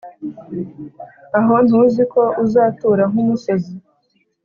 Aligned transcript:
aho 1.37 1.55
ntuziko 1.67 2.21
uzatura 2.43 3.03
nkumusozi 3.11 3.73